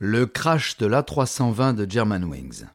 [0.00, 2.66] Le crash de l'A320 de Germanwings.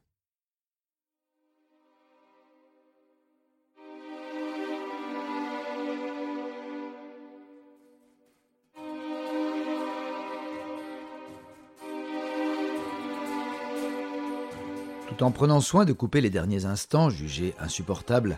[15.08, 18.38] Tout en prenant soin de couper les derniers instants jugés insupportables,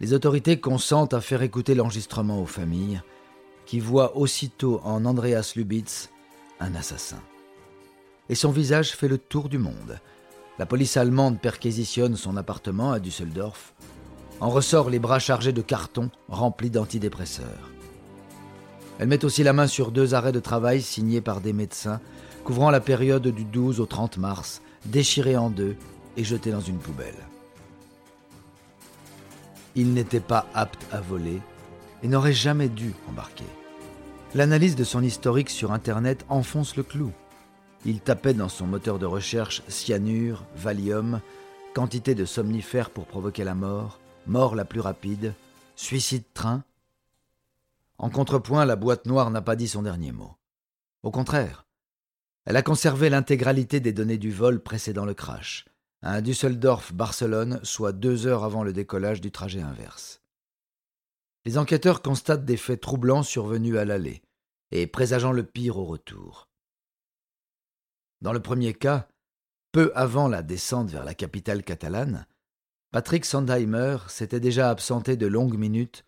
[0.00, 3.02] les autorités consentent à faire écouter l'enregistrement aux familles,
[3.66, 6.10] qui voient aussitôt en Andreas Lubitz
[6.58, 7.22] un assassin
[8.30, 9.98] et son visage fait le tour du monde.
[10.58, 13.74] La police allemande perquisitionne son appartement à Düsseldorf.
[14.40, 17.70] En ressort les bras chargés de cartons remplis d'antidépresseurs.
[19.00, 22.00] Elle met aussi la main sur deux arrêts de travail signés par des médecins,
[22.44, 25.74] couvrant la période du 12 au 30 mars, déchirés en deux
[26.16, 27.26] et jetés dans une poubelle.
[29.74, 31.40] Il n'était pas apte à voler
[32.04, 33.44] et n'aurait jamais dû embarquer.
[34.36, 37.10] L'analyse de son historique sur Internet enfonce le clou.
[37.86, 41.20] Il tapait dans son moteur de recherche cyanure, Valium,
[41.74, 45.34] quantité de somnifères pour provoquer la mort, mort la plus rapide,
[45.76, 46.62] suicide train.
[47.96, 50.36] En contrepoint, la boîte noire n'a pas dit son dernier mot.
[51.02, 51.64] Au contraire,
[52.44, 55.64] elle a conservé l'intégralité des données du vol précédant le crash,
[56.02, 60.20] à Düsseldorf-Barcelone, soit deux heures avant le décollage du trajet inverse.
[61.46, 64.22] Les enquêteurs constatent des faits troublants survenus à l'aller,
[64.70, 66.49] et présageant le pire au retour.
[68.20, 69.08] Dans le premier cas,
[69.72, 72.26] peu avant la descente vers la capitale catalane,
[72.90, 76.04] Patrick Sandheimer s'était déjà absenté de longues minutes,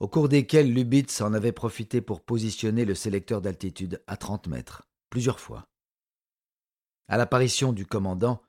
[0.00, 4.88] au cours desquelles Lubitz en avait profité pour positionner le sélecteur d'altitude à 30 mètres,
[5.08, 5.66] plusieurs fois.
[7.08, 8.42] À l'apparition du commandant,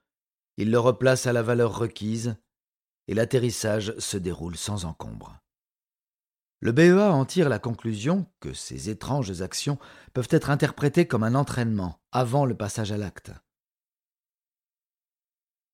[0.58, 2.36] il le replace à la valeur requise,
[3.08, 5.40] et l'atterrissage se déroule sans encombre.
[6.60, 9.78] Le BEA en tire la conclusion que ces étranges actions
[10.14, 13.32] peuvent être interprétées comme un entraînement avant le passage à l'acte.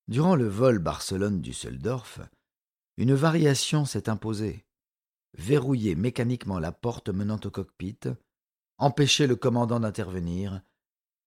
[0.08, 2.20] Durant le vol Barcelone-Düsseldorf,
[2.98, 4.66] une variation s'est imposée.
[5.38, 8.00] Verrouiller mécaniquement la porte menant au cockpit,
[8.76, 10.60] empêcher le commandant d'intervenir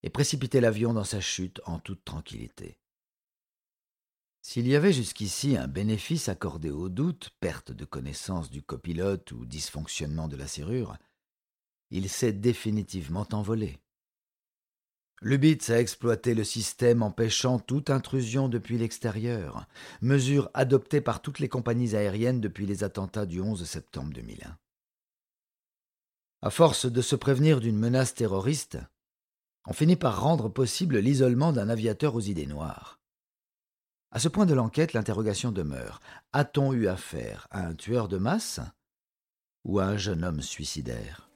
[0.04, 2.78] et précipiter l'avion dans sa chute en toute tranquillité.
[4.50, 9.46] S'il y avait jusqu'ici un bénéfice accordé au doute, perte de connaissance du copilote ou
[9.46, 10.96] dysfonctionnement de la serrure,
[11.92, 13.78] il s'est définitivement envolé.
[15.22, 19.68] Lubitz a exploité le système empêchant toute intrusion depuis l'extérieur,
[20.00, 24.58] mesure adoptée par toutes les compagnies aériennes depuis les attentats du 11 septembre 2001.
[26.42, 28.78] À force de se prévenir d'une menace terroriste,
[29.66, 32.98] on finit par rendre possible l'isolement d'un aviateur aux idées noires.
[34.18, 36.02] À ce point de l'enquête, l'interrogation demeure.
[36.34, 38.60] A-t-on eu affaire à un tueur de masse
[39.64, 41.30] ou à un jeune homme suicidaire?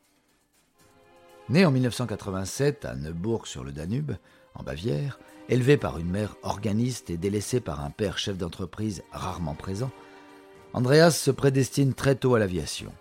[1.47, 4.13] Né en 1987 à Neubourg-sur-le-Danube,
[4.55, 9.53] en Bavière, élevé par une mère organiste et délaissé par un père chef d'entreprise rarement
[9.53, 9.91] présent,
[10.73, 12.91] Andreas se prédestine très tôt à l'aviation.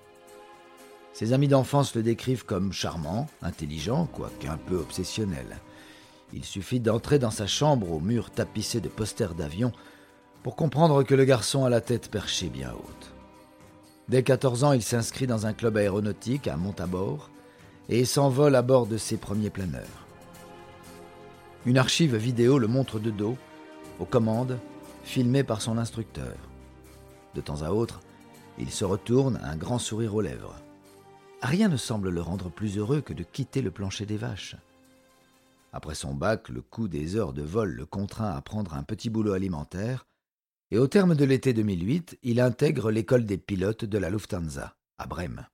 [1.15, 5.59] Ses amis d'enfance le décrivent comme charmant, intelligent, quoique un peu obsessionnel.
[6.33, 9.73] Il suffit d'entrer dans sa chambre aux murs tapissés de posters d'avions
[10.43, 13.13] pour comprendre que le garçon a la tête perchée bien haute.
[14.09, 17.31] Dès 14 ans, il s'inscrit dans un club aéronautique à Montabor
[17.89, 20.07] et s'envole à bord de ses premiers planeurs.
[21.67, 23.37] Une archive vidéo le montre de dos,
[23.99, 24.59] aux commandes,
[25.05, 26.35] filmé par son instructeur.
[27.35, 28.01] De temps à autre,
[28.59, 30.57] il se retourne, un grand sourire aux lèvres.
[31.43, 34.57] Rien ne semble le rendre plus heureux que de quitter le plancher des vaches.
[35.73, 39.11] Après son bac, le coût des heures de vol le contraint à prendre un petit
[39.11, 40.07] boulot alimentaire,
[40.71, 45.07] et au terme de l'été 2008, il intègre l'école des pilotes de la Lufthansa, à
[45.07, 45.47] Brême,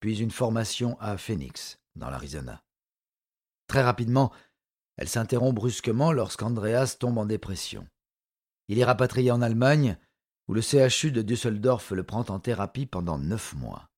[0.00, 2.62] puis une formation à Phoenix, dans l'Arizona.
[3.66, 4.32] Très rapidement,
[4.96, 7.86] elle s'interrompt brusquement lorsqu'Andreas tombe en dépression.
[8.68, 9.98] Il est rapatrié en Allemagne,
[10.48, 13.90] où le CHU de Düsseldorf le prend en thérapie pendant neuf mois.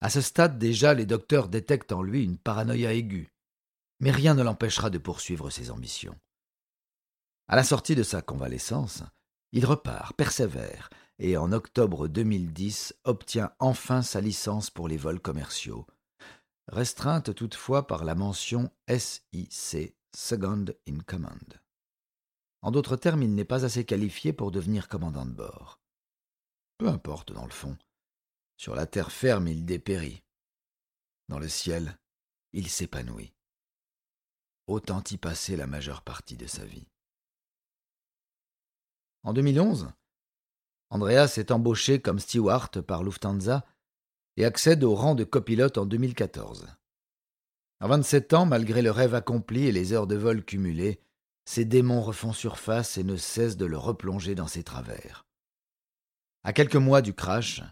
[0.00, 3.30] À ce stade déjà, les docteurs détectent en lui une paranoïa aiguë,
[4.00, 6.18] mais rien ne l'empêchera de poursuivre ses ambitions.
[7.46, 9.02] À la sortie de sa convalescence,
[9.52, 10.88] il repart, persévère,
[11.18, 15.86] et en octobre 2010 obtient enfin sa licence pour les vols commerciaux,
[16.68, 21.60] restreinte toutefois par la mention SIC, Second in Command.
[22.62, 25.80] En d'autres termes, il n'est pas assez qualifié pour devenir commandant de bord.
[26.78, 27.76] Peu importe, dans le fond.
[28.56, 30.22] Sur la terre ferme, il dépérit.
[31.28, 31.98] Dans le ciel,
[32.52, 33.32] il s'épanouit
[34.70, 36.86] autant y passer la majeure partie de sa vie.
[39.22, 39.92] En 2011,
[40.90, 43.64] Andreas est embauché comme steward par Lufthansa
[44.36, 46.66] et accède au rang de copilote en 2014.
[47.80, 51.00] À 27 ans, malgré le rêve accompli et les heures de vol cumulées,
[51.44, 55.26] ces démons refont surface et ne cessent de le replonger dans ses travers.
[56.44, 57.62] À quelques mois du crash,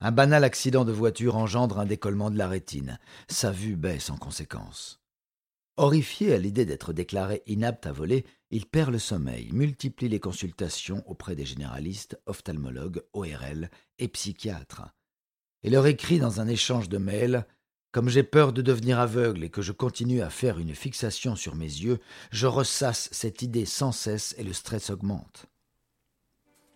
[0.00, 2.98] un banal accident de voiture engendre un décollement de la rétine.
[3.28, 5.01] Sa vue baisse en conséquence.
[5.78, 11.02] Horrifié à l'idée d'être déclaré inapte à voler, il perd le sommeil, multiplie les consultations
[11.06, 14.82] auprès des généralistes, ophtalmologues, ORL et psychiatres,
[15.62, 17.46] et leur écrit dans un échange de mails
[17.90, 21.54] Comme j'ai peur de devenir aveugle et que je continue à faire une fixation sur
[21.54, 25.46] mes yeux, je ressasse cette idée sans cesse et le stress augmente.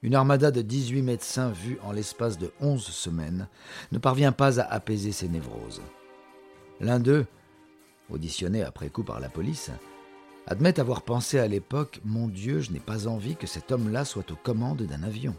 [0.03, 3.49] Une armada de 18 médecins vus en l'espace de 11 semaines
[3.93, 5.83] ne parvient pas à apaiser ses névroses.
[6.81, 7.27] L'un d'eux,
[8.11, 9.71] auditionné après coup par la police,
[10.47, 14.31] admet avoir pensé à l'époque Mon Dieu, je n'ai pas envie que cet homme-là soit
[14.31, 15.35] aux commandes d'un avion.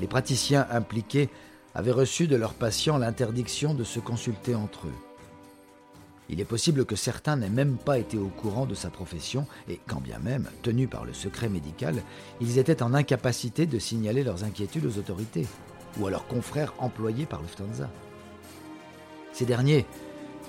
[0.00, 1.28] Les praticiens impliqués
[1.74, 4.94] avaient reçu de leurs patients l'interdiction de se consulter entre eux.
[6.28, 9.80] Il est possible que certains n'aient même pas été au courant de sa profession et,
[9.88, 12.02] quand bien même, tenus par le secret médical,
[12.40, 15.46] ils étaient en incapacité de signaler leurs inquiétudes aux autorités
[15.98, 17.90] ou à leurs confrères employés par Lufthansa.
[19.32, 19.86] Ces derniers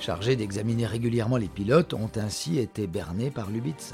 [0.02, 3.94] chargés d'examiner régulièrement les pilotes, ont ainsi été bernés par Lubitz,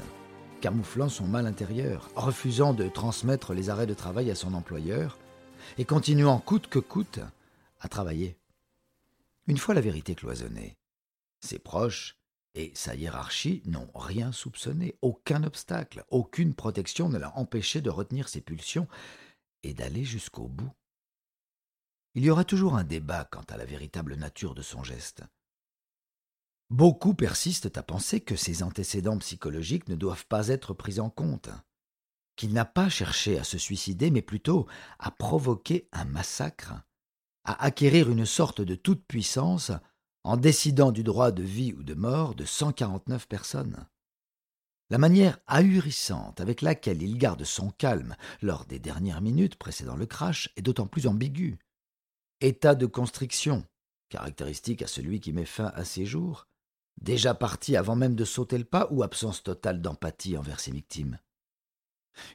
[0.62, 5.18] camouflant son mal intérieur, refusant de transmettre les arrêts de travail à son employeur
[5.76, 7.20] et continuant coûte que coûte
[7.80, 8.38] à travailler.
[9.46, 10.78] Une fois la vérité cloisonnée,
[11.40, 12.16] ses proches
[12.54, 18.30] et sa hiérarchie n'ont rien soupçonné, aucun obstacle, aucune protection ne l'a empêché de retenir
[18.30, 18.88] ses pulsions
[19.62, 20.72] et d'aller jusqu'au bout.
[22.14, 25.22] Il y aura toujours un débat quant à la véritable nature de son geste.
[26.70, 31.48] Beaucoup persistent à penser que ses antécédents psychologiques ne doivent pas être pris en compte,
[32.36, 34.66] qu'il n'a pas cherché à se suicider, mais plutôt
[34.98, 36.74] à provoquer un massacre,
[37.44, 39.72] à acquérir une sorte de toute-puissance
[40.24, 43.86] en décidant du droit de vie ou de mort de 149 personnes.
[44.90, 50.06] La manière ahurissante avec laquelle il garde son calme lors des dernières minutes précédant le
[50.06, 51.58] crash est d'autant plus ambiguë.
[52.40, 53.64] État de constriction,
[54.08, 56.47] caractéristique à celui qui met fin à ses jours,
[57.00, 61.18] déjà parti avant même de sauter le pas ou absence totale d'empathie envers ses victimes.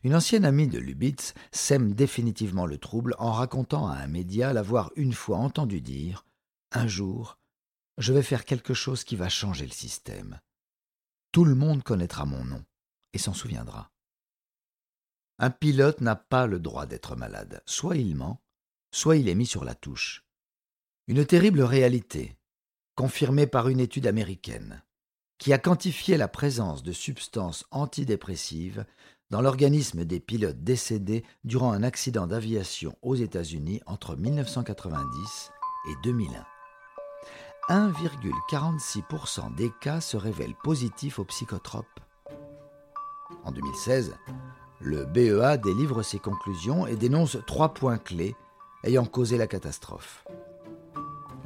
[0.03, 4.91] Une ancienne amie de Lubitz sème définitivement le trouble en racontant à un média l'avoir
[4.95, 6.25] une fois entendu dire
[6.71, 7.37] Un jour,
[7.97, 10.39] je vais faire quelque chose qui va changer le système.
[11.31, 12.63] Tout le monde connaîtra mon nom
[13.11, 13.91] et s'en souviendra.
[15.39, 17.61] Un pilote n'a pas le droit d'être malade.
[17.65, 18.41] Soit il ment,
[18.91, 20.23] soit il est mis sur la touche.
[21.07, 22.37] Une terrible réalité
[22.95, 24.83] confirmée par une étude américaine,
[25.37, 28.85] qui a quantifié la présence de substances antidépressives
[29.29, 35.51] dans l'organisme des pilotes décédés durant un accident d'aviation aux États-Unis entre 1990
[35.89, 36.45] et 2001.
[37.69, 41.99] 1,46% des cas se révèlent positifs aux psychotropes.
[43.43, 44.13] En 2016,
[44.81, 48.35] le BEA délivre ses conclusions et dénonce trois points clés
[48.83, 50.25] ayant causé la catastrophe.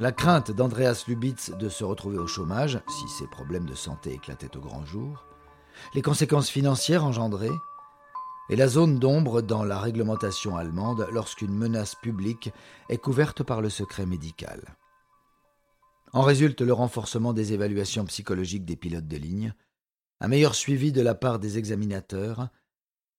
[0.00, 4.56] La crainte d'Andreas Lubitz de se retrouver au chômage, si ses problèmes de santé éclataient
[4.56, 5.26] au grand jour,
[5.92, 7.50] les conséquences financières engendrées,
[8.48, 12.52] et la zone d'ombre dans la réglementation allemande lorsqu'une menace publique
[12.88, 14.76] est couverte par le secret médical.
[16.12, 19.52] En résulte le renforcement des évaluations psychologiques des pilotes de ligne,
[20.20, 22.50] un meilleur suivi de la part des examinateurs,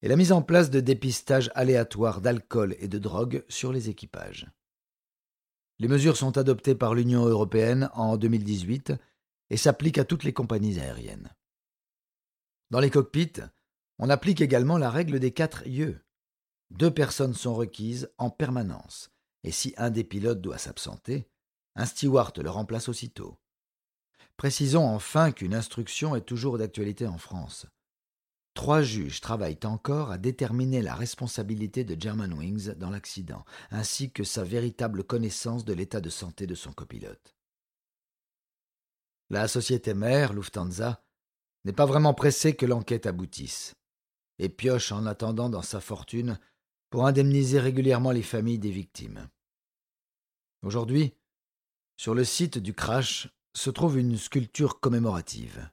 [0.00, 4.50] et la mise en place de dépistage aléatoires d'alcool et de drogue sur les équipages.
[5.80, 8.92] Les mesures sont adoptées par l'Union européenne en 2018
[9.48, 11.34] et s'appliquent à toutes les compagnies aériennes.
[12.68, 13.40] Dans les cockpits,
[13.98, 16.04] on applique également la règle des quatre yeux.
[16.70, 19.10] Deux personnes sont requises en permanence,
[19.42, 21.30] et si un des pilotes doit s'absenter,
[21.76, 23.40] un steward le remplace aussitôt.
[24.36, 27.64] Précisons enfin qu'une instruction est toujours d'actualité en France.
[28.54, 34.44] Trois juges travaillent encore à déterminer la responsabilité de Germanwings dans l'accident, ainsi que sa
[34.44, 37.36] véritable connaissance de l'état de santé de son copilote.
[39.30, 41.04] La société mère, Lufthansa,
[41.64, 43.74] n'est pas vraiment pressée que l'enquête aboutisse,
[44.38, 46.38] et pioche en attendant dans sa fortune
[46.90, 49.28] pour indemniser régulièrement les familles des victimes.
[50.62, 51.14] Aujourd'hui,
[51.96, 55.70] sur le site du crash se trouve une sculpture commémorative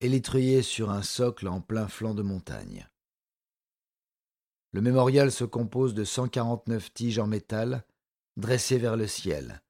[0.00, 2.88] électrier sur un socle en plein flanc de montagne.
[4.72, 7.84] Le mémorial se compose de 149 tiges en métal,
[8.36, 9.62] dressées vers le ciel,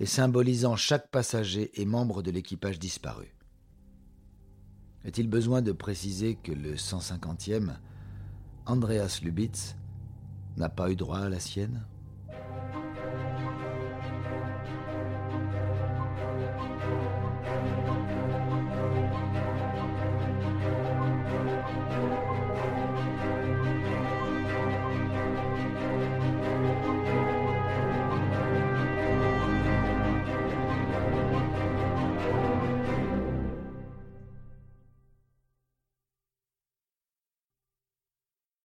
[0.00, 3.34] et symbolisant chaque passager et membre de l'équipage disparu.
[5.04, 7.76] Est-il besoin de préciser que le 150e,
[8.66, 9.76] Andreas Lubitz,
[10.56, 11.86] n'a pas eu droit à la sienne?